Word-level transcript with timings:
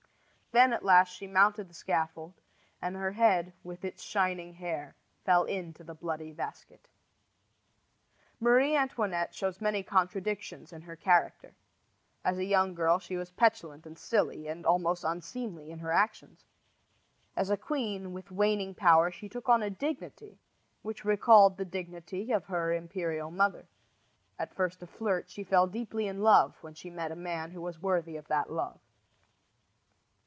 Then, 0.53 0.73
at 0.73 0.83
last, 0.83 1.15
she 1.15 1.27
mounted 1.27 1.69
the 1.69 1.73
scaffold, 1.73 2.33
and 2.81 2.97
her 2.97 3.13
head, 3.13 3.53
with 3.63 3.85
its 3.85 4.03
shining 4.03 4.55
hair, 4.55 4.97
fell 5.23 5.45
into 5.45 5.81
the 5.81 5.95
bloody 5.95 6.33
basket. 6.33 6.89
Marie 8.37 8.75
Antoinette 8.75 9.33
shows 9.33 9.61
many 9.61 9.81
contradictions 9.81 10.73
in 10.73 10.81
her 10.81 10.97
character. 10.97 11.55
As 12.25 12.37
a 12.37 12.43
young 12.43 12.73
girl 12.75 12.99
she 12.99 13.15
was 13.15 13.31
petulant 13.31 13.85
and 13.85 13.97
silly 13.97 14.49
and 14.49 14.65
almost 14.65 15.05
unseemly 15.05 15.71
in 15.71 15.79
her 15.79 15.93
actions. 15.93 16.43
As 17.33 17.49
a 17.49 17.55
queen, 17.55 18.11
with 18.11 18.29
waning 18.29 18.75
power, 18.75 19.09
she 19.09 19.29
took 19.29 19.47
on 19.47 19.63
a 19.63 19.69
dignity 19.69 20.37
which 20.81 21.05
recalled 21.05 21.55
the 21.55 21.63
dignity 21.63 22.33
of 22.33 22.43
her 22.47 22.73
imperial 22.73 23.31
mother. 23.31 23.69
At 24.37 24.53
first 24.53 24.83
a 24.83 24.87
flirt, 24.87 25.29
she 25.29 25.45
fell 25.45 25.65
deeply 25.67 26.07
in 26.07 26.21
love 26.21 26.57
when 26.59 26.73
she 26.73 26.89
met 26.89 27.09
a 27.09 27.15
man 27.15 27.51
who 27.51 27.61
was 27.61 27.81
worthy 27.81 28.17
of 28.17 28.27
that 28.27 28.51
love. 28.51 28.81